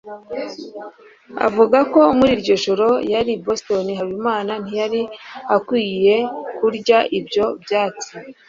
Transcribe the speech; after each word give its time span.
avuga 1.47 1.77
ko 1.93 2.01
muri 2.17 2.31
iryo 2.37 2.55
joro 2.63 2.87
yari 3.13 3.31
i 3.37 3.41
Boston. 3.45 3.85
Habimana 3.99 4.53
ntiyari 4.63 5.01
akwiye 5.55 6.15
kurya 6.57 6.99
ibyo 7.19 7.45
byatsi. 7.63 8.11